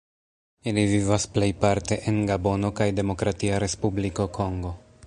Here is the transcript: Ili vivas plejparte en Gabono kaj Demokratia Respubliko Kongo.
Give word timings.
Ili 0.71 0.85
vivas 0.91 1.27
plejparte 1.35 1.99
en 2.13 2.17
Gabono 2.31 2.73
kaj 2.81 2.91
Demokratia 3.03 3.61
Respubliko 3.67 4.31
Kongo. 4.41 4.79